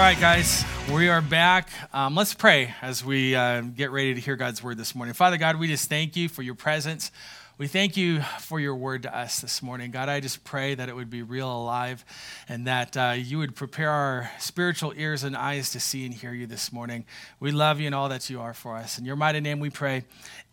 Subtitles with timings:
[0.00, 1.68] right, guys, we are back.
[1.92, 5.12] Um, let's pray as we uh, get ready to hear God's word this morning.
[5.12, 7.12] Father God, we just thank you for your presence.
[7.58, 9.90] We thank you for your word to us this morning.
[9.90, 12.02] God, I just pray that it would be real alive
[12.48, 16.32] and that uh, you would prepare our spiritual ears and eyes to see and hear
[16.32, 17.04] you this morning.
[17.38, 18.98] We love you and all that you are for us.
[18.98, 20.04] In your mighty name we pray.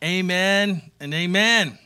[0.03, 1.79] Amen and amen.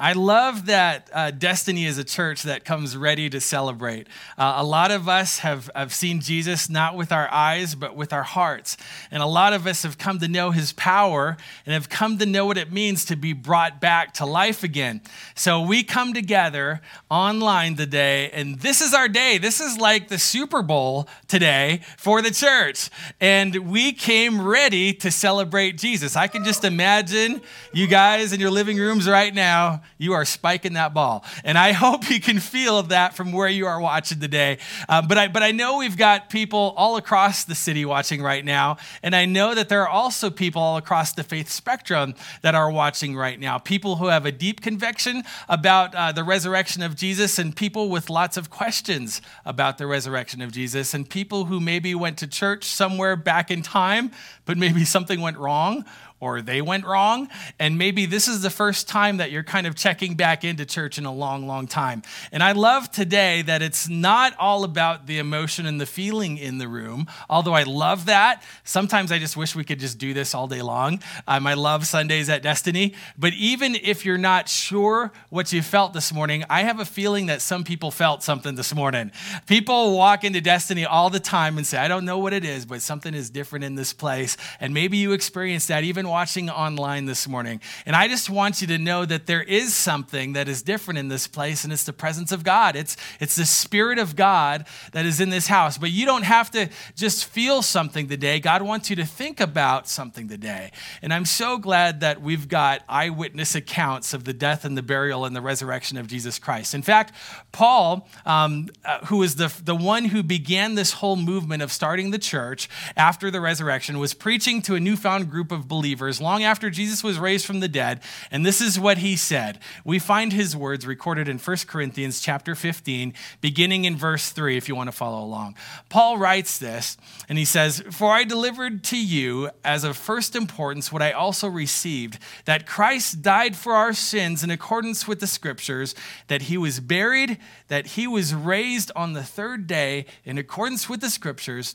[0.00, 4.06] I love that uh, Destiny is a church that comes ready to celebrate.
[4.38, 8.12] Uh, a lot of us have, have seen Jesus not with our eyes, but with
[8.12, 8.76] our hearts.
[9.10, 12.26] And a lot of us have come to know his power and have come to
[12.26, 15.00] know what it means to be brought back to life again.
[15.34, 19.38] So we come together online today, and this is our day.
[19.38, 22.88] This is like the Super Bowl today for the church.
[23.20, 26.14] And we came ready to celebrate Jesus.
[26.14, 27.40] I can just imagine
[27.74, 31.24] you guys in your living rooms right now you are spiking that ball.
[31.44, 34.58] And I hope you can feel that from where you are watching today.
[34.88, 38.44] Uh, but, I, but I know we've got people all across the city watching right
[38.44, 38.76] now.
[39.02, 42.70] And I know that there are also people all across the faith spectrum that are
[42.70, 43.58] watching right now.
[43.58, 48.10] People who have a deep conviction about uh, the resurrection of Jesus, and people with
[48.10, 52.64] lots of questions about the resurrection of Jesus, and people who maybe went to church
[52.64, 54.10] somewhere back in time,
[54.44, 55.84] but maybe something went wrong
[56.20, 57.28] or they went wrong.
[57.58, 60.98] And maybe this is the first time that you're kind of checking back into church
[60.98, 62.02] in a long, long time.
[62.32, 66.58] And I love today that it's not all about the emotion and the feeling in
[66.58, 68.42] the room, although I love that.
[68.64, 71.00] Sometimes I just wish we could just do this all day long.
[71.26, 72.94] Um, I love Sundays at Destiny.
[73.16, 77.26] But even if you're not sure what you felt this morning, I have a feeling
[77.26, 79.12] that some people felt something this morning.
[79.46, 82.66] People walk into Destiny all the time and say, I don't know what it is,
[82.66, 84.36] but something is different in this place.
[84.60, 87.60] And maybe you experienced that even watching online this morning.
[87.86, 91.08] And I just want you to know that there is something that is different in
[91.08, 92.76] this place, and it's the presence of God.
[92.76, 95.78] It's, it's the Spirit of God that is in this house.
[95.78, 98.40] But you don't have to just feel something today.
[98.40, 100.72] God wants you to think about something today.
[101.02, 105.24] And I'm so glad that we've got eyewitness accounts of the death and the burial
[105.24, 106.74] and the resurrection of Jesus Christ.
[106.74, 107.12] In fact,
[107.52, 112.10] Paul, um, uh, who was the, the one who began this whole movement of starting
[112.10, 116.44] the church after the resurrection, was preaching to a newfound group of believers believers long
[116.44, 118.00] after Jesus was raised from the dead,
[118.30, 119.58] and this is what he said.
[119.84, 124.68] We find his words recorded in 1 Corinthians chapter 15, beginning in verse 3 if
[124.68, 125.56] you want to follow along.
[125.88, 126.96] Paul writes this,
[127.28, 131.48] and he says, "For I delivered to you as of first importance what I also
[131.48, 135.96] received, that Christ died for our sins in accordance with the scriptures,
[136.28, 141.00] that he was buried, that he was raised on the third day in accordance with
[141.00, 141.74] the scriptures,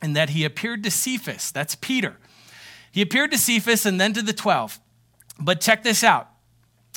[0.00, 2.18] and that he appeared to Cephas, that's Peter."
[2.94, 4.78] He appeared to Cephas and then to the 12.
[5.40, 6.28] But check this out.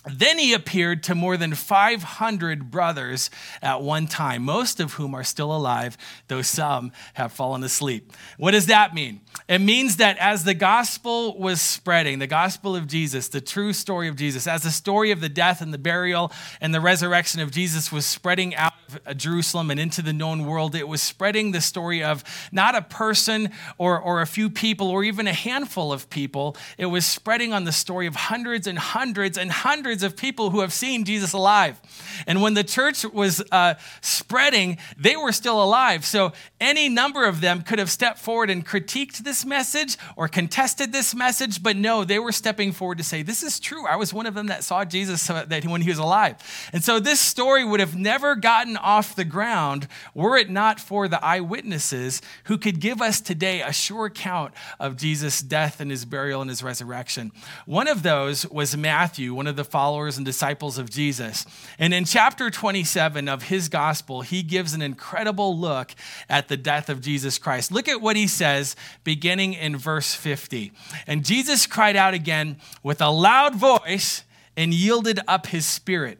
[0.05, 3.31] Then he appeared to more than 500 brothers
[3.63, 5.97] at one time, most of whom are still alive,
[6.27, 8.13] though some have fallen asleep.
[8.37, 9.21] What does that mean?
[9.49, 14.07] It means that as the gospel was spreading, the gospel of Jesus, the true story
[14.07, 16.31] of Jesus, as the story of the death and the burial
[16.61, 18.73] and the resurrection of Jesus was spreading out
[19.15, 23.51] Jerusalem and into the known world, it was spreading the story of not a person
[23.77, 26.55] or, or a few people or even a handful of people.
[26.77, 30.61] It was spreading on the story of hundreds and hundreds and hundreds of people who
[30.61, 31.79] have seen Jesus alive.
[32.25, 36.05] And when the church was uh, spreading, they were still alive.
[36.05, 40.91] So any number of them could have stepped forward and critiqued this message or contested
[40.91, 43.85] this message, but no, they were stepping forward to say, This is true.
[43.85, 46.37] I was one of them that saw Jesus uh, when he was alive.
[46.73, 51.07] And so this story would have never gotten off the ground were it not for
[51.07, 56.05] the eyewitnesses who could give us today a sure account of Jesus' death and his
[56.05, 57.31] burial and his resurrection.
[57.65, 61.45] One of those was Matthew, one of the followers and disciples of Jesus.
[61.79, 65.93] And in chapter 27 of his gospel, he gives an incredible look
[66.29, 67.71] at the death of Jesus Christ.
[67.71, 70.71] Look at what he says beginning in verse 50.
[71.05, 74.23] And Jesus cried out again with a loud voice
[74.55, 76.19] and yielded up his spirit.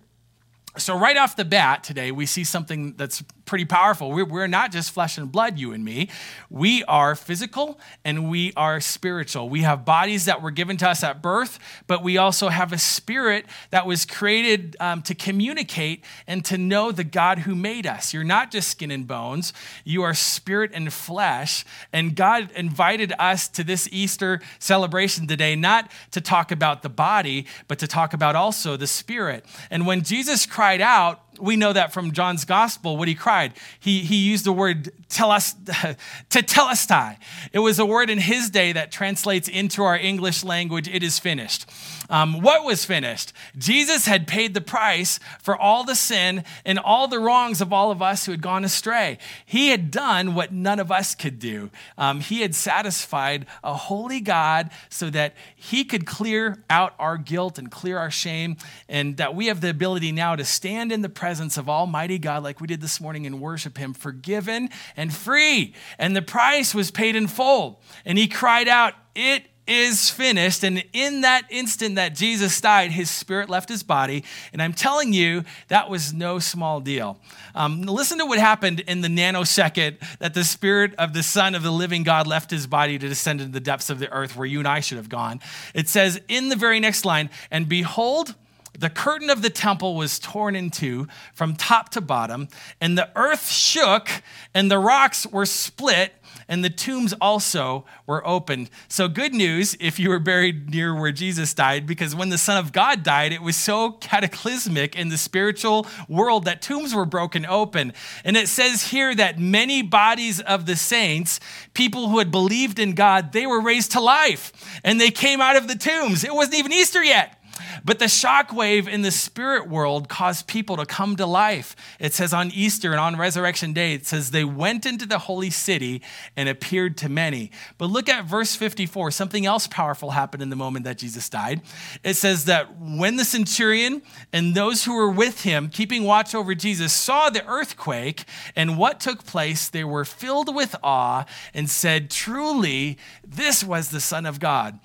[0.77, 4.11] So, right off the bat today, we see something that's pretty powerful.
[4.11, 6.09] We're, we're not just flesh and blood, you and me.
[6.49, 9.49] We are physical and we are spiritual.
[9.49, 11.57] We have bodies that were given to us at birth,
[11.87, 16.91] but we also have a spirit that was created um, to communicate and to know
[16.91, 18.13] the God who made us.
[18.13, 19.53] You're not just skin and bones,
[19.83, 21.65] you are spirit and flesh.
[21.93, 27.45] And God invited us to this Easter celebration today, not to talk about the body,
[27.67, 29.45] but to talk about also the spirit.
[29.71, 33.53] And when Jesus cried out, we know that from John's gospel, what he cried.
[33.79, 35.55] He, he used the word teles,
[36.29, 37.17] tetelestai.
[37.53, 41.19] It was a word in his day that translates into our English language, it is
[41.19, 41.69] finished.
[42.09, 43.33] Um, what was finished?
[43.57, 47.91] Jesus had paid the price for all the sin and all the wrongs of all
[47.91, 49.17] of us who had gone astray.
[49.45, 51.69] He had done what none of us could do.
[51.97, 57.57] Um, he had satisfied a holy God so that he could clear out our guilt
[57.57, 58.57] and clear our shame,
[58.87, 62.43] and that we have the ability now to stand in the presence of Almighty God
[62.43, 65.73] like we did this morning and worship him, forgiven and free.
[65.97, 67.79] And the price was paid in full.
[68.03, 70.63] And he cried out, It is finished.
[70.63, 74.23] And in that instant that Jesus died, his spirit left his body.
[74.53, 77.19] And I'm telling you, that was no small deal.
[77.53, 81.63] Um, listen to what happened in the nanosecond that the spirit of the Son of
[81.63, 84.47] the living God left his body to descend into the depths of the earth where
[84.47, 85.41] you and I should have gone.
[85.73, 88.35] It says in the very next line, and behold,
[88.77, 92.47] the curtain of the temple was torn in two from top to bottom,
[92.79, 94.09] and the earth shook,
[94.53, 96.13] and the rocks were split,
[96.47, 98.69] and the tombs also were opened.
[98.87, 102.57] So, good news if you were buried near where Jesus died, because when the Son
[102.57, 107.45] of God died, it was so cataclysmic in the spiritual world that tombs were broken
[107.45, 107.93] open.
[108.23, 111.39] And it says here that many bodies of the saints,
[111.73, 114.53] people who had believed in God, they were raised to life
[114.83, 116.23] and they came out of the tombs.
[116.23, 117.36] It wasn't even Easter yet.
[117.83, 121.75] But the shockwave in the spirit world caused people to come to life.
[121.99, 125.49] It says on Easter and on Resurrection Day, it says they went into the holy
[125.49, 126.01] city
[126.35, 127.51] and appeared to many.
[127.77, 129.11] But look at verse 54.
[129.11, 131.61] Something else powerful happened in the moment that Jesus died.
[132.03, 134.01] It says that when the centurion
[134.33, 138.25] and those who were with him, keeping watch over Jesus, saw the earthquake
[138.55, 143.99] and what took place, they were filled with awe and said, Truly, this was the
[143.99, 144.79] Son of God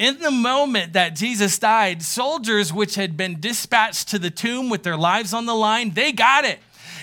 [0.00, 4.82] in the moment that Jesus died, soldiers which had been dispatched to the tomb with
[4.82, 6.58] their lives on the line, they got it.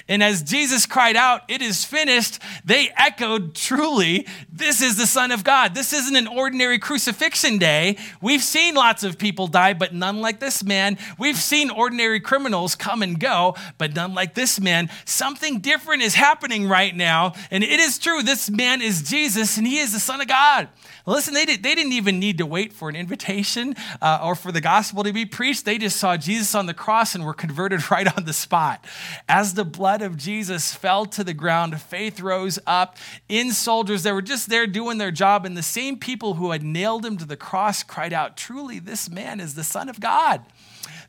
[0.07, 5.31] And as Jesus cried out, It is finished, they echoed, Truly, this is the Son
[5.31, 5.75] of God.
[5.75, 7.97] This isn't an ordinary crucifixion day.
[8.21, 10.97] We've seen lots of people die, but none like this man.
[11.17, 14.89] We've seen ordinary criminals come and go, but none like this man.
[15.05, 17.33] Something different is happening right now.
[17.51, 20.69] And it is true, this man is Jesus, and he is the Son of God.
[21.05, 24.51] Listen, they, did, they didn't even need to wait for an invitation uh, or for
[24.51, 25.63] the gospel to be preached.
[25.63, 28.83] They just saw Jesus on the cross and were converted right on the spot.
[29.29, 32.97] As the blood of Jesus fell to the ground, faith rose up
[33.27, 35.45] in soldiers that were just there doing their job.
[35.45, 39.09] And the same people who had nailed him to the cross cried out, Truly, this
[39.09, 40.43] man is the Son of God.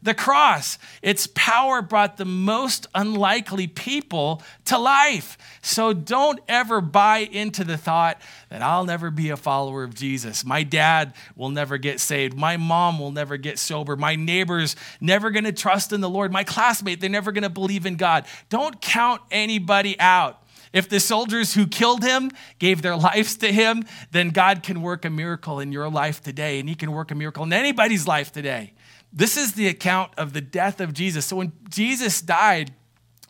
[0.03, 5.37] The cross, its power brought the most unlikely people to life.
[5.61, 10.45] So don't ever buy into the thought that I'll never be a follower of Jesus.
[10.45, 12.37] My dad will never get saved.
[12.37, 13.97] My mom will never get sober.
[13.97, 16.33] My neighbor's never going to trust in the Lord.
[16.33, 18.25] My classmate, they're never going to believe in God.
[18.49, 20.43] Don't count anybody out.
[20.73, 25.05] If the soldiers who killed him gave their lives to him, then God can work
[25.05, 28.33] a miracle in your life today, and He can work a miracle in anybody's life
[28.33, 28.73] today.
[29.19, 31.27] This is the account of the death of Jesus.
[31.27, 32.73] So when Jesus died,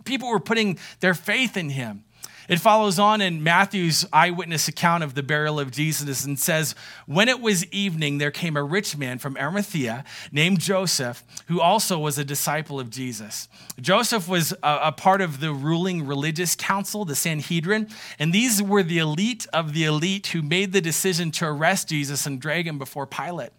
[0.04, 2.04] people were putting their faith in him.
[2.48, 6.74] It follows on in Matthew's eyewitness account of the burial of Jesus and says,
[7.06, 10.02] When it was evening, there came a rich man from Arimathea
[10.32, 13.48] named Joseph, who also was a disciple of Jesus.
[13.80, 18.82] Joseph was a, a part of the ruling religious council, the Sanhedrin, and these were
[18.82, 22.78] the elite of the elite who made the decision to arrest Jesus and drag him
[22.78, 23.50] before Pilate.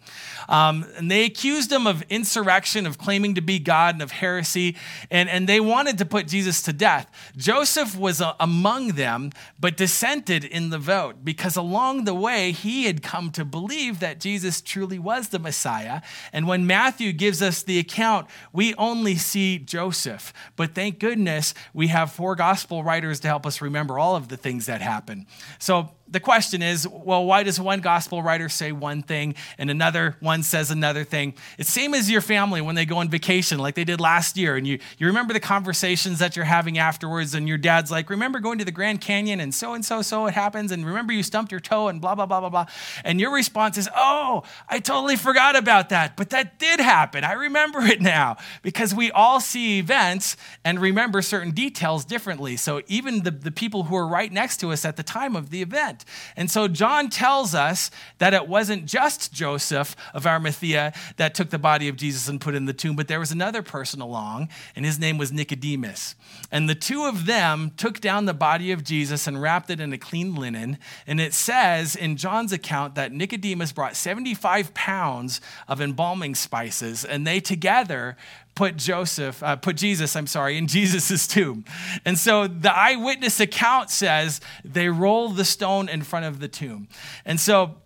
[0.48, 4.76] Um, and they accused him of insurrection, of claiming to be God, and of heresy,
[5.12, 7.08] and, and they wanted to put Jesus to death.
[7.36, 12.52] Joseph was a, among among them, but dissented in the vote because along the way
[12.52, 16.00] he had come to believe that Jesus truly was the Messiah.
[16.32, 20.32] And when Matthew gives us the account, we only see Joseph.
[20.56, 24.36] But thank goodness we have four gospel writers to help us remember all of the
[24.36, 25.26] things that happened.
[25.58, 30.16] So the question is well, why does one gospel writer say one thing and another
[30.20, 31.34] one says another thing?
[31.58, 34.56] It's same as your family when they go on vacation, like they did last year,
[34.56, 38.40] and you, you remember the conversations that you're having afterwards, and your dad's like, Remember
[38.40, 41.22] going to the Grand Canyon and so and so, so it happens, and remember you
[41.22, 42.66] stumped your toe and blah, blah, blah, blah, blah.
[43.04, 47.24] And your response is, Oh, I totally forgot about that, but that did happen.
[47.24, 52.56] I remember it now because we all see events and remember certain details differently.
[52.56, 55.50] So even the, the people who are right next to us at the time of
[55.50, 55.99] the event,
[56.36, 61.58] and so John tells us that it wasn't just Joseph of Arimathea that took the
[61.58, 64.84] body of Jesus and put in the tomb, but there was another person along, and
[64.84, 66.14] his name was Nicodemus.
[66.50, 69.92] And the two of them took down the body of Jesus and wrapped it in
[69.92, 70.78] a clean linen.
[71.06, 77.26] And it says in John's account that Nicodemus brought 75 pounds of embalming spices, and
[77.26, 78.16] they together
[78.60, 81.64] put Joseph, uh, put Jesus, I'm sorry, in Jesus' tomb.
[82.04, 86.86] And so the eyewitness account says they rolled the stone in front of the tomb.
[87.24, 87.76] And so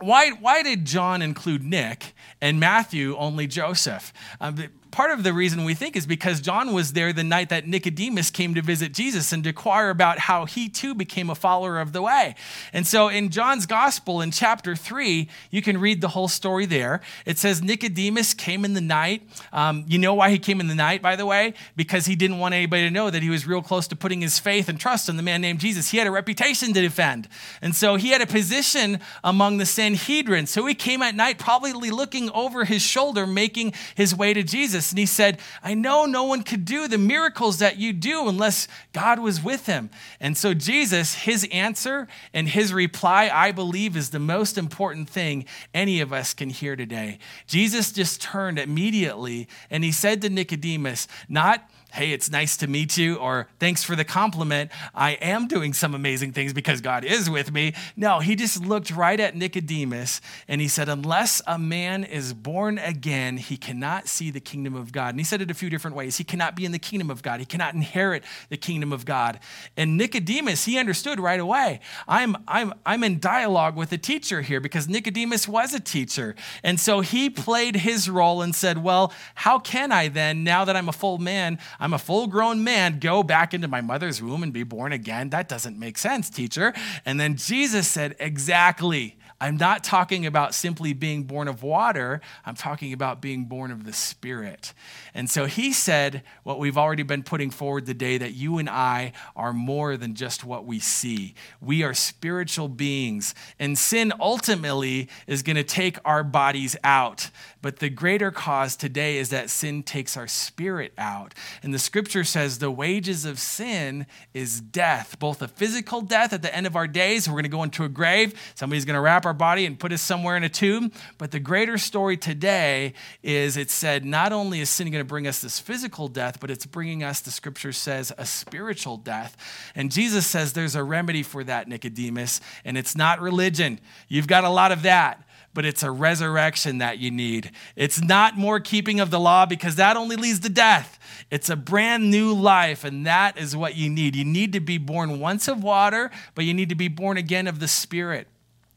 [0.00, 4.12] why, why did John include Nick and Matthew only Joseph?
[4.40, 4.56] Um,
[4.90, 8.30] part of the reason we think is because John was there the night that Nicodemus
[8.30, 11.92] came to visit Jesus and to inquire about how he too became a follower of
[11.92, 12.34] the way.
[12.72, 17.00] And so in John's gospel in chapter 3, you can read the whole story there.
[17.26, 19.22] It says Nicodemus came in the night.
[19.52, 21.54] Um, you know why he came in the night, by the way?
[21.76, 24.38] Because he didn't want anybody to know that he was real close to putting his
[24.38, 25.90] faith and trust in the man named Jesus.
[25.90, 27.28] He had a reputation to defend.
[27.60, 30.46] And so he had a position among the Sanhedrin.
[30.46, 34.77] So he came at night, probably looking over his shoulder, making his way to Jesus.
[34.78, 34.92] Jesus.
[34.92, 38.68] And he said, I know no one could do the miracles that you do unless
[38.92, 39.90] God was with him.
[40.20, 45.44] And so, Jesus, his answer and his reply, I believe, is the most important thing
[45.74, 47.18] any of us can hear today.
[47.46, 52.96] Jesus just turned immediately and he said to Nicodemus, Not hey, it's nice to meet
[52.96, 54.70] you, or thanks for the compliment.
[54.94, 57.74] I am doing some amazing things because God is with me.
[57.96, 62.78] No, he just looked right at Nicodemus and he said, unless a man is born
[62.78, 65.10] again, he cannot see the kingdom of God.
[65.10, 66.18] And he said it a few different ways.
[66.18, 69.40] He cannot be in the kingdom of God, he cannot inherit the kingdom of God.
[69.76, 71.80] And Nicodemus, he understood right away.
[72.06, 76.34] I'm, I'm, I'm in dialogue with a teacher here because Nicodemus was a teacher.
[76.62, 80.76] And so he played his role and said, well, how can I then, now that
[80.76, 84.42] I'm a full man, I'm a full grown man, go back into my mother's womb
[84.42, 85.30] and be born again.
[85.30, 86.72] That doesn't make sense, teacher.
[87.04, 89.16] And then Jesus said, Exactly.
[89.40, 93.84] I'm not talking about simply being born of water, I'm talking about being born of
[93.84, 94.74] the Spirit.
[95.14, 99.12] And so he said what we've already been putting forward today that you and I
[99.36, 101.34] are more than just what we see.
[101.60, 107.30] We are spiritual beings, and sin ultimately is going to take our bodies out.
[107.60, 111.34] But the greater cause today is that sin takes our spirit out.
[111.62, 116.42] And the scripture says the wages of sin is death, both a physical death at
[116.42, 117.28] the end of our days.
[117.28, 118.34] We're going to go into a grave.
[118.54, 120.92] Somebody's going to wrap our body and put us somewhere in a tomb.
[121.18, 125.26] But the greater story today is it said not only is sin going to bring
[125.26, 129.36] us this physical death, but it's bringing us, the scripture says, a spiritual death.
[129.74, 133.80] And Jesus says there's a remedy for that, Nicodemus, and it's not religion.
[134.08, 135.27] You've got a lot of that
[135.58, 137.50] but it's a resurrection that you need.
[137.74, 141.00] It's not more keeping of the law because that only leads to death.
[141.32, 144.14] It's a brand new life, and that is what you need.
[144.14, 147.48] You need to be born once of water, but you need to be born again
[147.48, 148.28] of the Spirit.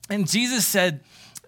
[0.10, 1.02] And Jesus said,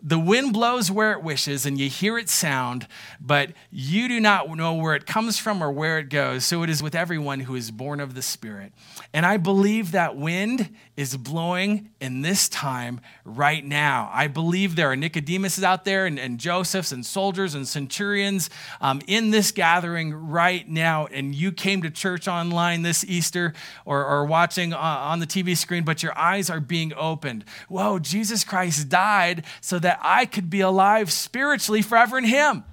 [0.06, 2.88] the wind blows where it wishes and you hear it sound,
[3.22, 6.44] but you do not know where it comes from or where it goes.
[6.46, 8.74] So it is with everyone who is born of the Spirit.
[9.14, 14.10] And I believe that wind is blowing in this time right now.
[14.12, 18.50] I believe there are Nicodemuses out there and, and Josephs and soldiers and centurions
[18.82, 21.06] um, in this gathering right now.
[21.06, 23.54] And you came to church online this Easter
[23.86, 27.46] or, or watching uh, on the TV screen, but your eyes are being opened.
[27.70, 32.64] Whoa, Jesus Christ died so that that I could be alive spiritually forever in Him.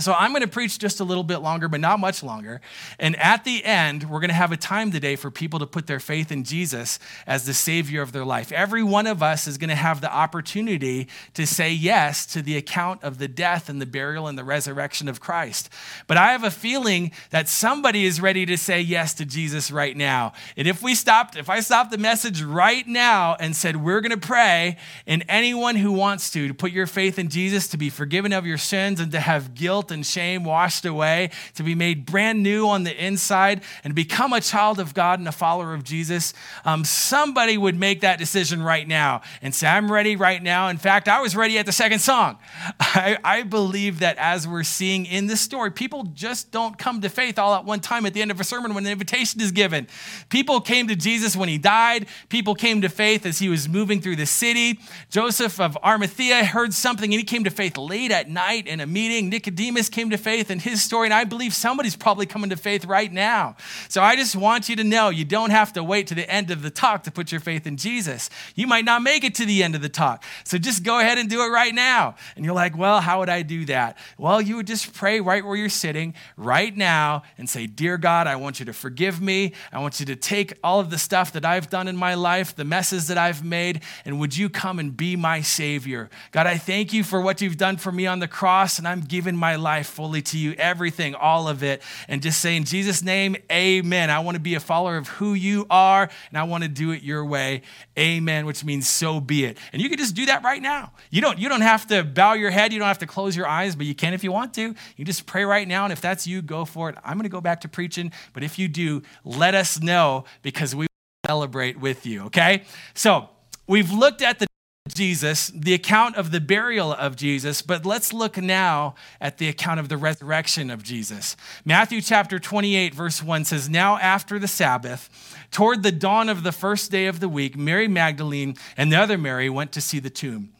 [0.00, 2.62] So I'm going to preach just a little bit longer, but not much longer.
[2.98, 5.86] And at the end, we're going to have a time today for people to put
[5.86, 8.50] their faith in Jesus as the Savior of their life.
[8.52, 12.56] Every one of us is going to have the opportunity to say yes to the
[12.56, 15.68] account of the death and the burial and the resurrection of Christ.
[16.06, 19.96] But I have a feeling that somebody is ready to say yes to Jesus right
[19.96, 20.32] now.
[20.56, 24.18] And if we stopped, if I stopped the message right now and said, we're going
[24.18, 27.90] to pray, and anyone who wants to, to put your faith in Jesus, to be
[27.90, 32.06] forgiven of your sins and to have guilt and shame washed away, to be made
[32.06, 35.84] brand new on the inside, and become a child of God and a follower of
[35.84, 36.34] Jesus,
[36.64, 40.68] um, somebody would make that decision right now and say, I'm ready right now.
[40.68, 42.38] In fact, I was ready at the second song.
[42.80, 47.08] I, I believe that as we're seeing in this story, people just don't come to
[47.08, 49.52] faith all at one time at the end of a sermon when the invitation is
[49.52, 49.86] given.
[50.28, 54.00] People came to Jesus when he died, people came to faith as he was moving
[54.00, 54.78] through the city.
[55.10, 58.86] Joseph of Arimathea heard something and he came to faith late at night in a
[58.86, 59.28] meeting.
[59.28, 62.56] Nicodemus Nicodemus came to faith in his story, and I believe somebody's probably coming to
[62.56, 63.56] faith right now.
[63.88, 66.50] So I just want you to know you don't have to wait to the end
[66.50, 68.28] of the talk to put your faith in Jesus.
[68.54, 70.24] You might not make it to the end of the talk.
[70.44, 72.16] So just go ahead and do it right now.
[72.36, 73.96] And you're like, well, how would I do that?
[74.18, 78.26] Well, you would just pray right where you're sitting right now and say, Dear God,
[78.26, 79.54] I want you to forgive me.
[79.72, 82.54] I want you to take all of the stuff that I've done in my life,
[82.54, 86.10] the messes that I've made, and would you come and be my Savior?
[86.30, 89.00] God, I thank you for what you've done for me on the cross, and I'm
[89.00, 93.02] giving my life fully to you, everything, all of it, and just say in Jesus'
[93.02, 94.10] name, amen.
[94.10, 96.90] I want to be a follower of who you are, and I want to do
[96.90, 97.62] it your way.
[97.98, 99.58] Amen, which means so be it.
[99.72, 100.92] And you can just do that right now.
[101.10, 103.46] You don't, you don't have to bow your head, you don't have to close your
[103.46, 104.74] eyes, but you can if you want to.
[104.96, 106.96] You just pray right now, and if that's you, go for it.
[107.04, 110.74] I'm going to go back to preaching, but if you do, let us know because
[110.74, 110.86] we
[111.26, 112.64] celebrate with you, okay?
[112.94, 113.28] So,
[113.66, 114.46] we've looked at the
[114.88, 119.78] Jesus, the account of the burial of Jesus, but let's look now at the account
[119.78, 121.36] of the resurrection of Jesus.
[121.64, 126.50] Matthew chapter 28, verse 1 says, Now after the Sabbath, toward the dawn of the
[126.50, 130.10] first day of the week, Mary Magdalene and the other Mary went to see the
[130.10, 130.52] tomb.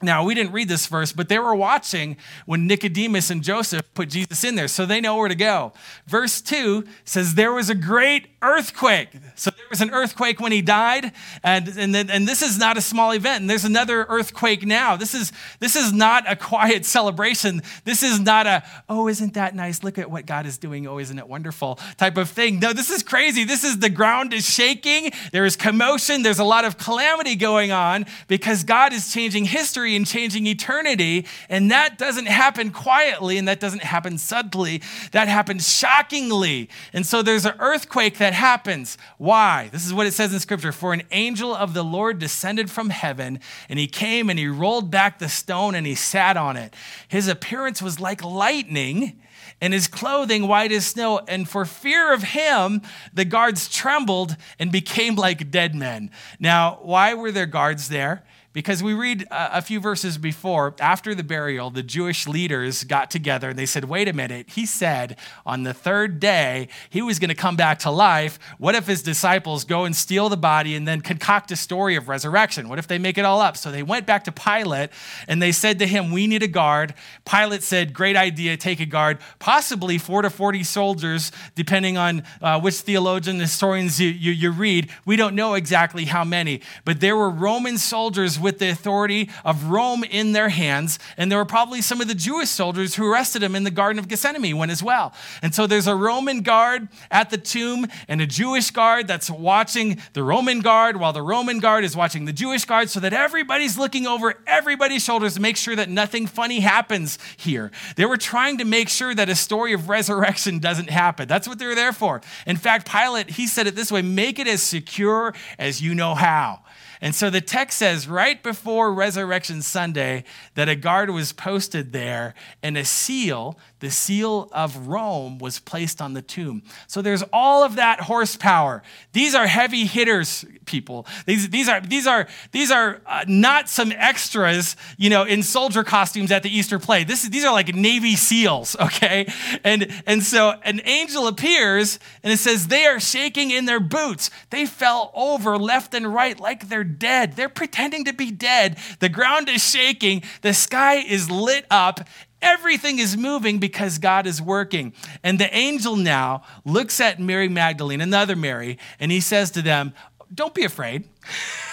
[0.00, 2.16] Now, we didn't read this verse, but they were watching
[2.46, 5.72] when Nicodemus and Joseph put Jesus in there, so they know where to go.
[6.06, 9.10] Verse 2 says, There was a great earthquake.
[9.34, 12.80] So there was an earthquake when he died, and, and, and this is not a
[12.80, 13.42] small event.
[13.42, 14.96] And there's another earthquake now.
[14.96, 17.62] This is, this is not a quiet celebration.
[17.84, 19.82] This is not a, oh, isn't that nice?
[19.82, 20.86] Look at what God is doing.
[20.86, 21.78] Oh, isn't it wonderful?
[21.96, 22.60] type of thing.
[22.60, 23.44] No, this is crazy.
[23.44, 25.10] This is the ground is shaking.
[25.32, 26.22] There is commotion.
[26.22, 31.26] There's a lot of calamity going on because God is changing history and changing eternity.
[31.48, 34.82] And that doesn't happen quietly and that doesn't happen subtly.
[35.12, 36.68] That happens shockingly.
[36.92, 38.98] And so there's an earthquake that happens.
[39.16, 39.70] Why?
[39.72, 42.90] This is what it says in scripture For an angel of the Lord descended from
[42.90, 46.76] heaven, and he came and he rolled back the stone and he sat on it.
[47.08, 49.18] His appearance was like lightning
[49.62, 51.22] and his clothing white as snow.
[51.26, 52.82] And for fear of him,
[53.14, 56.10] the guards trembled and became like dead men.
[56.38, 58.24] Now, why were there guards there?
[58.54, 63.50] Because we read a few verses before, after the burial, the Jewish leaders got together
[63.50, 67.28] and they said, wait a minute, he said on the third day he was going
[67.28, 68.38] to come back to life.
[68.56, 72.08] What if his disciples go and steal the body and then concoct a story of
[72.08, 72.70] resurrection?
[72.70, 73.58] What if they make it all up?
[73.58, 74.90] So they went back to Pilate
[75.28, 76.94] and they said to him, We need a guard.
[77.26, 82.58] Pilate said, Great idea, take a guard, possibly four to 40 soldiers, depending on uh,
[82.58, 84.90] which theologian, historians you, you, you read.
[85.04, 89.28] We don't know exactly how many, but there were Roman soldiers with with the authority
[89.44, 90.98] of Rome in their hands.
[91.18, 93.98] And there were probably some of the Jewish soldiers who arrested him in the Garden
[93.98, 95.12] of Gethsemane one as well.
[95.42, 100.00] And so there's a Roman guard at the tomb and a Jewish guard that's watching
[100.14, 103.76] the Roman guard while the Roman guard is watching the Jewish guard so that everybody's
[103.76, 107.70] looking over everybody's shoulders to make sure that nothing funny happens here.
[107.96, 111.28] They were trying to make sure that a story of resurrection doesn't happen.
[111.28, 112.22] That's what they were there for.
[112.46, 116.14] In fact, Pilate, he said it this way make it as secure as you know
[116.14, 116.60] how.
[117.00, 122.34] And so the text says right before Resurrection Sunday that a guard was posted there
[122.62, 126.62] and a seal, the seal of Rome, was placed on the tomb.
[126.86, 128.82] So there's all of that horsepower.
[129.12, 131.06] These are heavy hitters, people.
[131.26, 135.84] These, these are, these are, these are uh, not some extras, you know, in soldier
[135.84, 137.04] costumes at the Easter play.
[137.04, 139.32] This is, these are like Navy SEALs, okay?
[139.64, 144.30] And, and so an angel appears and it says they are shaking in their boots.
[144.50, 147.34] They fell over left and right like they're dead.
[147.34, 148.78] They're pretending to be dead.
[149.00, 150.22] The ground is shaking.
[150.42, 152.00] The sky is lit up.
[152.40, 154.92] Everything is moving because God is working.
[155.22, 159.92] And the angel now looks at Mary Magdalene, another Mary, and he says to them,
[160.32, 161.04] Don't be afraid.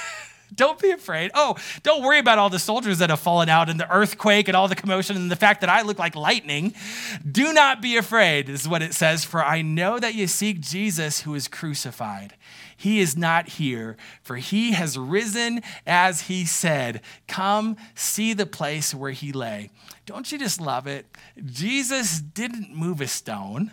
[0.54, 1.32] Don't be afraid.
[1.34, 4.56] Oh, don't worry about all the soldiers that have fallen out and the earthquake and
[4.56, 6.74] all the commotion and the fact that I look like lightning.
[7.30, 11.22] Do not be afraid, is what it says, for I know that you seek Jesus
[11.22, 12.36] who is crucified.
[12.78, 17.02] He is not here, for he has risen as he said.
[17.28, 19.70] Come see the place where he lay.
[20.06, 21.06] Don't you just love it?
[21.46, 23.72] Jesus didn't move a stone.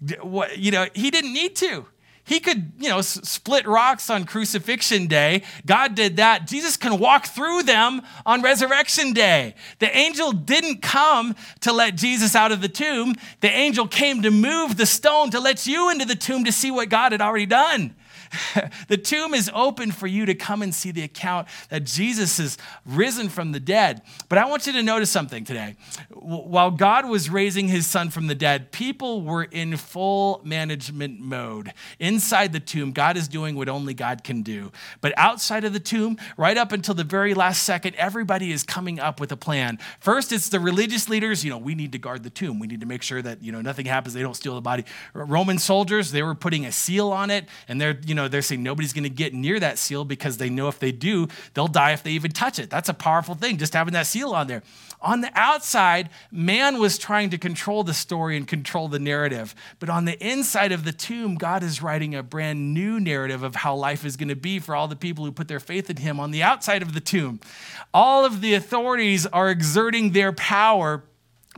[0.00, 1.86] You know, he didn't need to.
[2.22, 5.44] He could, you know, split rocks on crucifixion day.
[5.64, 6.48] God did that.
[6.48, 9.54] Jesus can walk through them on resurrection day.
[9.78, 13.14] The angel didn't come to let Jesus out of the tomb.
[13.42, 16.72] The angel came to move the stone to let you into the tomb to see
[16.72, 17.94] what God had already done.
[18.88, 22.58] the tomb is open for you to come and see the account that Jesus is
[22.84, 24.02] risen from the dead.
[24.28, 25.76] But I want you to notice something today.
[26.10, 31.72] While God was raising his son from the dead, people were in full management mode.
[31.98, 34.72] Inside the tomb, God is doing what only God can do.
[35.00, 38.98] But outside of the tomb, right up until the very last second, everybody is coming
[38.98, 39.78] up with a plan.
[40.00, 42.58] First, it's the religious leaders, you know, we need to guard the tomb.
[42.58, 44.84] We need to make sure that, you know, nothing happens, they don't steal the body.
[45.14, 48.62] Roman soldiers, they were putting a seal on it and they're, you know, they're saying
[48.62, 51.92] nobody's going to get near that seal because they know if they do, they'll die
[51.92, 52.70] if they even touch it.
[52.70, 54.62] That's a powerful thing, just having that seal on there.
[55.00, 59.54] On the outside, man was trying to control the story and control the narrative.
[59.78, 63.54] But on the inside of the tomb, God is writing a brand new narrative of
[63.54, 65.98] how life is going to be for all the people who put their faith in
[65.98, 67.40] Him on the outside of the tomb.
[67.92, 71.04] All of the authorities are exerting their power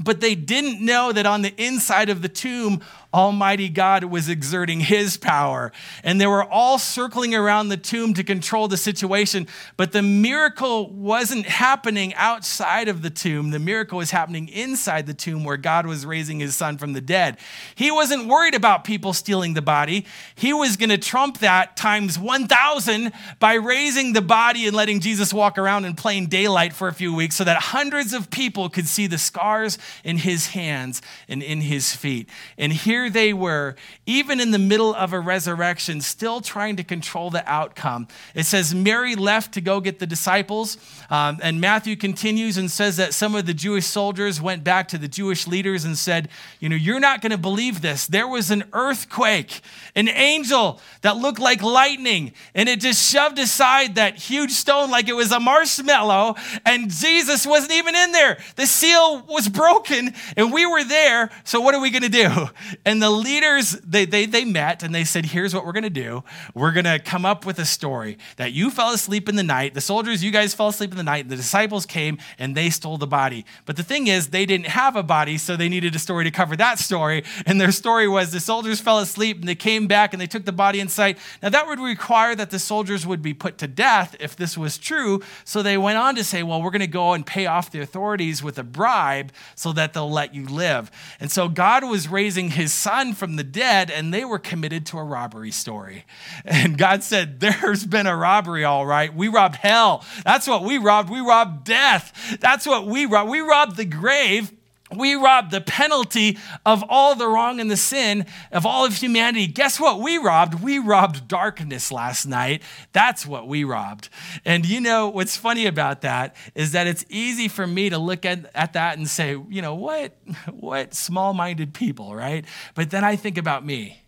[0.01, 4.81] but they didn't know that on the inside of the tomb, Almighty God was exerting
[4.81, 5.73] his power.
[6.05, 9.47] And they were all circling around the tomb to control the situation.
[9.79, 13.51] But the miracle wasn't happening outside of the tomb.
[13.51, 17.01] The miracle was happening inside the tomb where God was raising his son from the
[17.01, 17.39] dead.
[17.75, 20.05] He wasn't worried about people stealing the body.
[20.35, 25.33] He was going to trump that times 1,000 by raising the body and letting Jesus
[25.33, 28.87] walk around in plain daylight for a few weeks so that hundreds of people could
[28.87, 32.29] see the scars in his hands and in his feet.
[32.59, 36.85] And here here they were, even in the middle of a resurrection, still trying to
[36.85, 38.09] control the outcome.
[38.35, 40.77] It says Mary left to go get the disciples.
[41.11, 44.99] Um, and Matthew continues and says that some of the Jewish soldiers went back to
[44.99, 48.07] the Jewish leaders and said, You know, you're not going to believe this.
[48.07, 49.61] There was an earthquake,
[49.95, 55.09] an angel that looked like lightning, and it just shoved aside that huge stone like
[55.09, 56.35] it was a marshmallow,
[56.67, 58.39] and Jesus wasn't even in there.
[58.57, 61.31] The seal was broken, and we were there.
[61.45, 62.49] So, what are we going to do?
[62.89, 65.91] And the leaders, they, they, they met and they said, Here's what we're going to
[65.91, 66.25] do.
[66.55, 69.75] We're going to come up with a story that you fell asleep in the night.
[69.75, 71.29] The soldiers, you guys fell asleep in the night.
[71.29, 73.45] The disciples came and they stole the body.
[73.67, 76.31] But the thing is, they didn't have a body, so they needed a story to
[76.31, 77.25] cover that story.
[77.45, 80.47] And their story was the soldiers fell asleep and they came back and they took
[80.47, 81.19] the body in sight.
[81.43, 84.79] Now, that would require that the soldiers would be put to death if this was
[84.79, 85.21] true.
[85.45, 87.83] So they went on to say, Well, we're going to go and pay off the
[87.83, 90.91] authorities with a bribe so that they'll let you live.
[91.21, 94.99] And so God was raising his son from the dead, and they were committed to
[94.99, 96.05] a robbery story.
[96.45, 99.15] And God said, There's been a robbery, all right.
[99.15, 100.05] We robbed hell.
[100.25, 101.11] That's what we robbed.
[101.11, 102.39] We robbed death.
[102.41, 103.31] That's what we robbed.
[103.31, 104.53] We robbed the grave
[104.95, 109.47] we robbed the penalty of all the wrong and the sin of all of humanity.
[109.47, 110.63] Guess what we robbed?
[110.63, 112.63] We robbed darkness last night.
[112.93, 114.09] That's what we robbed.
[114.45, 118.25] And you know, what's funny about that is that it's easy for me to look
[118.25, 120.17] at, at that and say, you know, what,
[120.51, 122.45] what small minded people, right?
[122.75, 124.03] But then I think about me.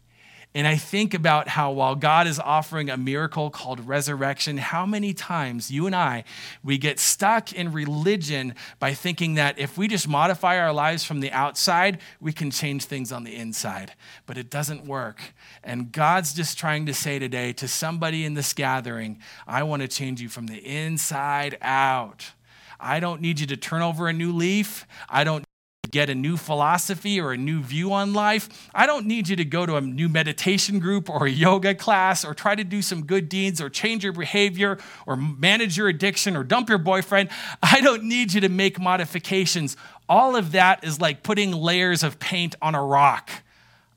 [0.52, 5.14] And I think about how while God is offering a miracle called resurrection, how many
[5.14, 6.24] times you and I,
[6.64, 11.20] we get stuck in religion by thinking that if we just modify our lives from
[11.20, 13.92] the outside, we can change things on the inside.
[14.26, 15.20] But it doesn't work.
[15.62, 19.88] And God's just trying to say today to somebody in this gathering, I want to
[19.88, 22.32] change you from the inside out.
[22.80, 24.84] I don't need you to turn over a new leaf.
[25.08, 25.44] I don't
[25.90, 28.70] get a new philosophy or a new view on life.
[28.74, 32.24] I don't need you to go to a new meditation group or a yoga class
[32.24, 36.37] or try to do some good deeds or change your behavior or manage your addiction
[36.37, 37.29] or dump your boyfriend.
[37.62, 39.76] I don't need you to make modifications.
[40.09, 43.31] All of that is like putting layers of paint on a rock.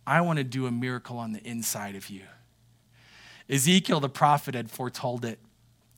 [0.05, 2.23] I want to do a miracle on the inside of you.
[3.49, 5.39] Ezekiel the prophet had foretold it.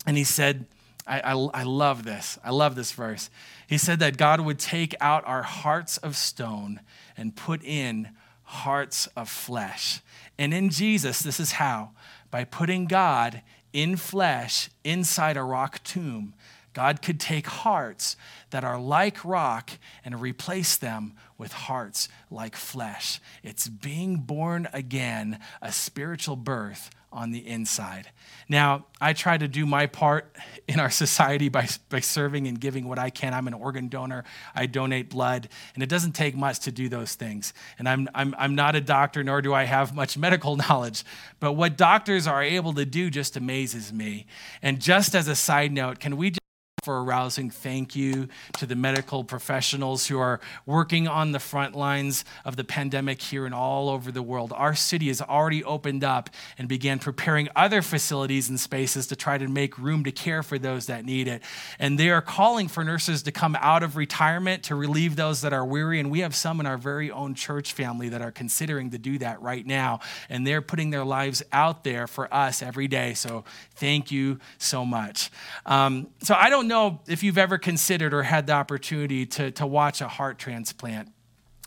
[0.05, 0.65] And he said,
[1.07, 2.39] I, I, I, love this.
[2.43, 3.29] I love this verse.
[3.67, 6.79] He said that God would take out our hearts of stone
[7.15, 8.09] and put in
[8.43, 10.01] hearts of flesh.
[10.37, 11.91] And in Jesus, this is how
[12.31, 13.41] by putting God
[13.71, 16.33] in flesh inside a rock tomb,
[16.73, 18.17] God could take hearts
[18.55, 19.71] that are like rock
[20.05, 23.19] and replace them with hearts like flesh.
[23.43, 28.11] It's being born again, a spiritual birth on the inside.
[28.47, 30.33] Now, I try to do my part
[30.69, 33.33] in our society by, by serving and giving what I can.
[33.33, 34.23] I'm an organ donor,
[34.55, 37.53] I donate blood, and it doesn't take much to do those things.
[37.77, 41.03] And I'm, I'm, I'm not a doctor, nor do I have much medical knowledge,
[41.41, 44.27] but what doctors are able to do just amazes me.
[44.61, 46.39] And just as a side note, can we just
[46.85, 48.27] for a rousing thank you
[48.59, 53.47] to the medical professionals who are working on the front lines of the pandemic here
[53.47, 54.53] and all over the world.
[54.55, 59.39] Our city has already opened up and began preparing other facilities and spaces to try
[59.39, 61.41] to make room to care for those that need it.
[61.79, 65.53] And they are calling for nurses to come out of retirement to relieve those that
[65.53, 65.99] are weary.
[65.99, 69.17] And we have some in our very own church family that are considering to do
[69.17, 70.01] that right now.
[70.29, 73.15] And they're putting their lives out there for us every day.
[73.15, 75.31] So thank you so much.
[75.65, 79.51] Um, so I don't know know if you've ever considered or had the opportunity to,
[79.51, 81.09] to watch a heart transplant.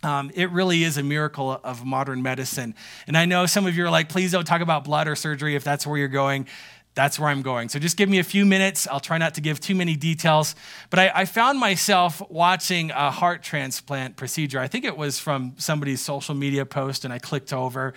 [0.02, 2.74] Um, it really is a miracle of modern medicine.
[3.08, 5.56] And I know some of you are like, please don't talk about blood or surgery
[5.56, 6.46] if that's where you're going.
[6.94, 7.68] That's where I'm going.
[7.68, 8.88] So just give me a few minutes.
[8.88, 10.56] I'll try not to give too many details.
[10.90, 14.58] But I, I found myself watching a heart transplant procedure.
[14.58, 17.94] I think it was from somebody's social media post, and I clicked over.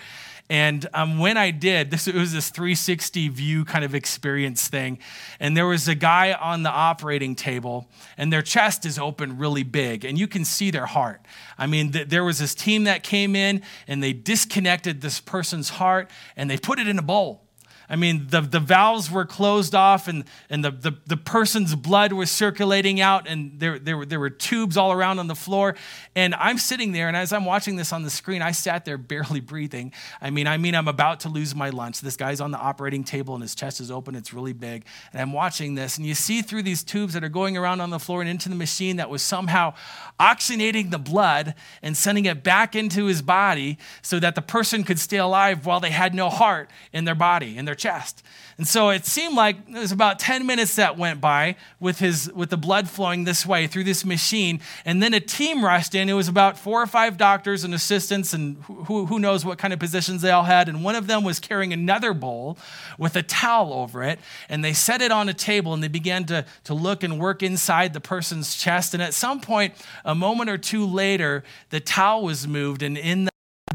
[0.51, 4.99] And um, when I did, this it was this 360 view kind of experience thing.
[5.39, 9.63] And there was a guy on the operating table, and their chest is open really
[9.63, 11.21] big, and you can see their heart.
[11.57, 15.69] I mean, th- there was this team that came in, and they disconnected this person's
[15.69, 17.47] heart, and they put it in a bowl.
[17.91, 22.13] I mean, the, the valves were closed off and, and the, the, the person's blood
[22.13, 25.75] was circulating out and there, there, were, there were tubes all around on the floor.
[26.15, 28.97] And I'm sitting there, and as I'm watching this on the screen, I sat there
[28.97, 29.91] barely breathing.
[30.21, 31.99] I mean, I mean, I'm about to lose my lunch.
[31.99, 34.15] This guy's on the operating table and his chest is open.
[34.15, 34.85] It's really big.
[35.11, 37.89] And I'm watching this, and you see through these tubes that are going around on
[37.89, 39.73] the floor and into the machine that was somehow
[40.17, 44.97] oxygenating the blood and sending it back into his body so that the person could
[44.97, 48.23] stay alive while they had no heart in their body, in their chest.
[48.57, 52.31] And so it seemed like it was about 10 minutes that went by with, his,
[52.33, 54.61] with the blood flowing this way through this machine.
[54.85, 56.07] And then a team rushed in.
[56.07, 59.73] It was about four or five doctors and assistants, and who, who knows what kind
[59.73, 60.69] of positions they all had.
[60.69, 62.57] And one of them was carrying another bowl
[62.99, 64.19] with a towel over it.
[64.47, 67.41] And they set it on a table and they began to, to look and work
[67.41, 68.93] inside the person's chest.
[68.93, 69.73] And at some point,
[70.05, 73.31] a moment or two later, the towel was moved, and in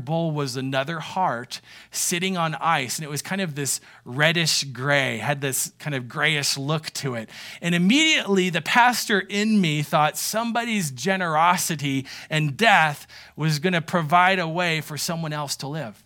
[0.06, 5.18] bowl was another heart sitting on ice, and it was kind of this reddish gray,
[5.18, 7.28] had this kind of grayish look to it.
[7.60, 14.38] And immediately, the pastor in me thought somebody's generosity and death was going to provide
[14.38, 16.05] a way for someone else to live.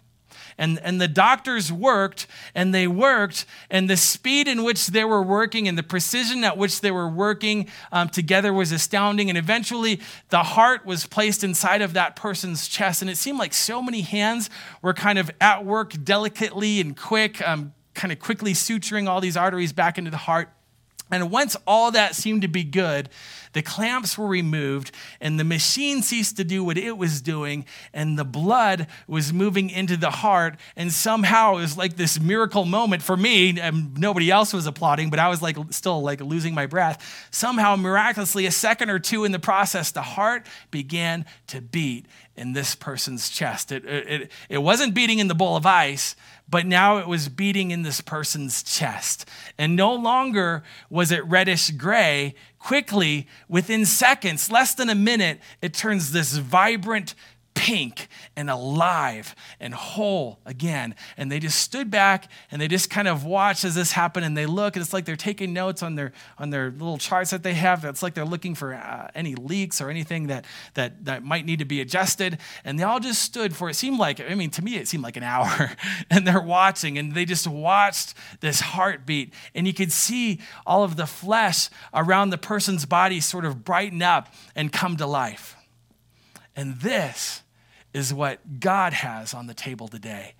[0.61, 5.23] And, and the doctors worked and they worked, and the speed in which they were
[5.23, 9.31] working and the precision at which they were working um, together was astounding.
[9.31, 13.01] And eventually, the heart was placed inside of that person's chest.
[13.01, 14.51] And it seemed like so many hands
[14.83, 19.39] were kind of at work delicately and quick, um, kind of quickly suturing all these
[19.39, 20.51] arteries back into the heart.
[21.11, 23.09] And once all that seemed to be good,
[23.53, 28.19] the clamps were removed and the machine ceased to do what it was doing, and
[28.19, 30.57] the blood was moving into the heart.
[30.77, 35.11] And somehow it was like this miracle moment for me, and nobody else was applauding,
[35.11, 37.29] but I was like still like losing my breath.
[37.31, 42.53] Somehow, miraculously, a second or two in the process, the heart began to beat in
[42.53, 43.73] this person's chest.
[43.73, 46.15] It, it, it wasn't beating in the bowl of ice,
[46.51, 49.29] but now it was beating in this person's chest.
[49.57, 52.35] And no longer was it reddish gray.
[52.59, 57.15] Quickly, within seconds, less than a minute, it turns this vibrant
[57.55, 60.95] pink and alive and whole again.
[61.17, 64.37] And they just stood back and they just kind of watched as this happened and
[64.37, 67.43] they look and it's like they're taking notes on their on their little charts that
[67.43, 67.85] they have.
[67.85, 71.59] It's like they're looking for uh, any leaks or anything that that that might need
[71.59, 72.39] to be adjusted.
[72.65, 75.05] And they all just stood for it seemed like I mean to me it seemed
[75.05, 75.73] like an hour
[76.11, 80.97] and they're watching and they just watched this heartbeat and you could see all of
[80.97, 85.57] the flesh around the person's body sort of brighten up and come to life.
[86.57, 87.43] And this
[87.93, 90.35] is what God has on the table today.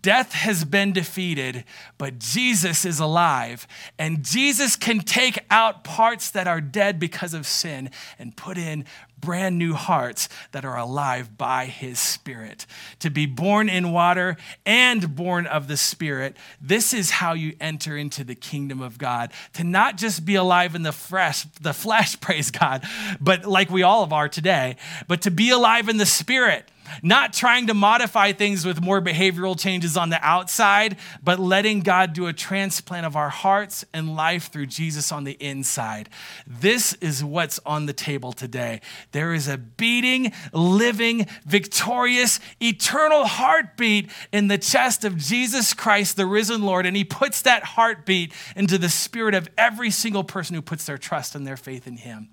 [0.00, 1.64] Death has been defeated,
[1.98, 3.66] but Jesus is alive.
[3.98, 8.84] And Jesus can take out parts that are dead because of sin and put in
[9.22, 12.66] brand new hearts that are alive by his Spirit.
[12.98, 17.96] To be born in water and born of the Spirit, this is how you enter
[17.96, 19.32] into the kingdom of God.
[19.54, 22.84] To not just be alive in the flesh, the flesh, praise God,
[23.20, 24.76] but like we all of are today,
[25.08, 26.68] but to be alive in the Spirit
[27.02, 32.12] not trying to modify things with more behavioral changes on the outside, but letting God
[32.12, 36.08] do a transplant of our hearts and life through Jesus on the inside.
[36.46, 38.80] This is what's on the table today.
[39.12, 46.26] There is a beating, living, victorious, eternal heartbeat in the chest of Jesus Christ, the
[46.26, 50.62] risen Lord, and He puts that heartbeat into the spirit of every single person who
[50.62, 52.28] puts their trust and their faith in Him.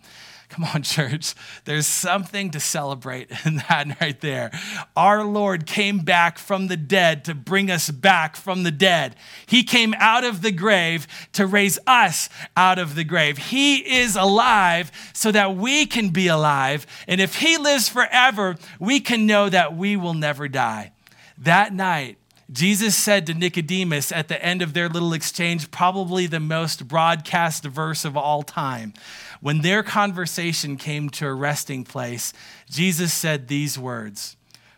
[0.49, 1.35] Come on, church.
[1.65, 4.51] There's something to celebrate in that right there.
[4.95, 9.15] Our Lord came back from the dead to bring us back from the dead.
[9.45, 13.37] He came out of the grave to raise us out of the grave.
[13.37, 16.85] He is alive so that we can be alive.
[17.07, 20.91] And if He lives forever, we can know that we will never die.
[21.37, 22.17] That night,
[22.51, 27.63] Jesus said to Nicodemus at the end of their little exchange, probably the most broadcast
[27.63, 28.93] verse of all time.
[29.41, 32.33] When their conversation came to a resting place,
[32.69, 34.35] Jesus said these words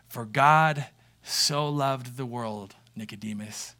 [0.07, 0.85] For God
[1.23, 3.75] so loved the world, Nicodemus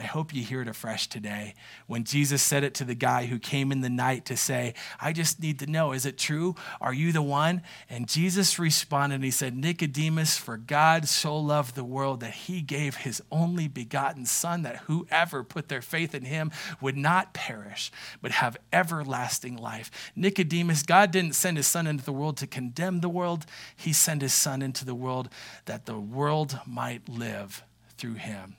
[0.00, 1.52] I hope you hear it afresh today
[1.86, 5.12] when Jesus said it to the guy who came in the night to say, I
[5.12, 6.54] just need to know, is it true?
[6.80, 7.60] Are you the one?
[7.90, 12.62] And Jesus responded and he said, Nicodemus, for God so loved the world that he
[12.62, 17.92] gave his only begotten Son, that whoever put their faith in him would not perish,
[18.22, 19.90] but have everlasting life.
[20.16, 23.44] Nicodemus, God didn't send his Son into the world to condemn the world,
[23.76, 25.28] he sent his Son into the world
[25.66, 27.62] that the world might live
[27.98, 28.56] through him.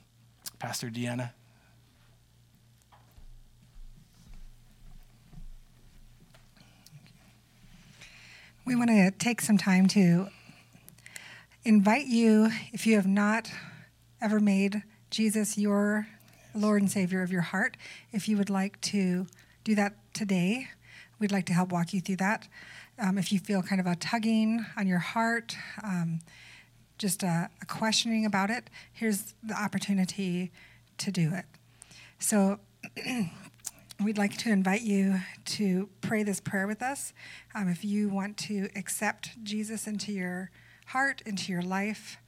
[0.62, 1.32] Pastor Deanna.
[8.64, 10.28] We want to take some time to
[11.64, 13.50] invite you, if you have not
[14.20, 16.06] ever made Jesus your
[16.54, 17.76] Lord and Savior of your heart.
[18.12, 19.26] If you would like to
[19.64, 20.68] do that today,
[21.18, 22.46] we'd like to help walk you through that.
[23.00, 26.20] Um, if you feel kind of a tugging on your heart, um,
[27.02, 30.52] just a, a questioning about it, here's the opportunity
[30.98, 31.44] to do it.
[32.20, 32.60] So,
[34.04, 37.12] we'd like to invite you to pray this prayer with us.
[37.56, 40.50] Um, if you want to accept Jesus into your
[40.86, 42.18] heart, into your life,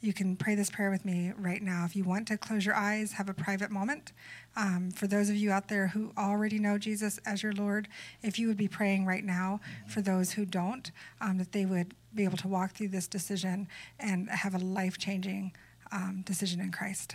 [0.00, 1.84] you can pray this prayer with me right now.
[1.84, 4.12] If you want to close your eyes, have a private moment.
[4.56, 7.88] Um, for those of you out there who already know Jesus as your Lord,
[8.22, 11.94] if you would be praying right now for those who don't, um, that they would
[12.14, 13.66] be able to walk through this decision
[13.98, 15.52] and have a life changing
[15.90, 17.14] um, decision in Christ.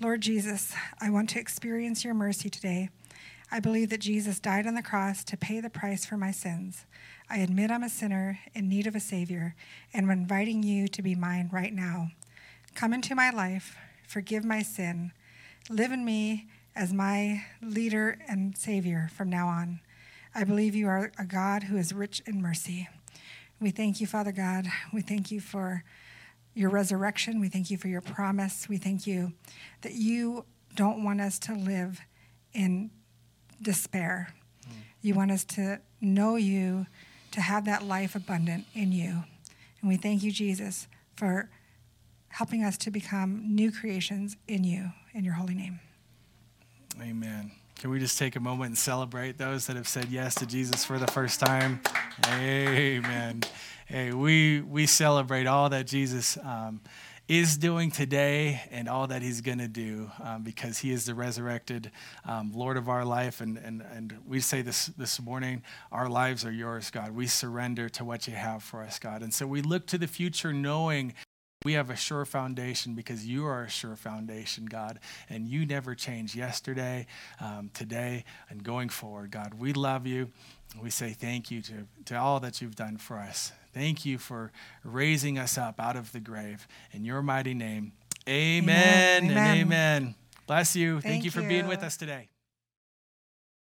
[0.00, 2.88] Lord Jesus, I want to experience your mercy today.
[3.50, 6.86] I believe that Jesus died on the cross to pay the price for my sins.
[7.32, 9.54] I admit I'm a sinner in need of a Savior,
[9.94, 12.10] and I'm inviting you to be mine right now.
[12.74, 13.74] Come into my life,
[14.06, 15.12] forgive my sin,
[15.70, 19.80] live in me as my leader and Savior from now on.
[20.34, 22.86] I believe you are a God who is rich in mercy.
[23.58, 24.66] We thank you, Father God.
[24.92, 25.84] We thank you for
[26.52, 27.40] your resurrection.
[27.40, 28.68] We thank you for your promise.
[28.68, 29.32] We thank you
[29.80, 31.98] that you don't want us to live
[32.52, 32.90] in
[33.62, 34.34] despair.
[34.68, 34.74] Mm.
[35.00, 36.84] You want us to know you
[37.32, 39.24] to have that life abundant in you.
[39.80, 41.50] And we thank you, Jesus, for
[42.28, 45.80] helping us to become new creations in you, in your holy name.
[47.00, 47.50] Amen.
[47.78, 50.84] Can we just take a moment and celebrate those that have said yes to Jesus
[50.84, 51.80] for the first time?
[52.28, 53.42] Amen.
[53.86, 56.80] Hey, we we celebrate all that Jesus um,
[57.28, 61.14] is doing today and all that he's going to do um, because he is the
[61.14, 61.90] resurrected
[62.24, 63.40] um, Lord of our life.
[63.40, 67.12] And, and, and we say this this morning our lives are yours, God.
[67.12, 69.22] We surrender to what you have for us, God.
[69.22, 71.14] And so we look to the future knowing
[71.64, 75.94] we have a sure foundation because you are a sure foundation, God, and you never
[75.94, 77.06] change yesterday,
[77.40, 79.54] um, today, and going forward, God.
[79.54, 80.30] We love you.
[80.80, 83.52] We say thank you to, to all that you've done for us.
[83.72, 84.52] Thank you for
[84.84, 86.66] raising us up out of the grave.
[86.92, 87.92] In your mighty name,
[88.28, 89.38] amen, amen.
[89.38, 90.14] and amen.
[90.46, 91.00] Bless you.
[91.00, 91.48] Thank, thank you for you.
[91.48, 92.28] being with us today.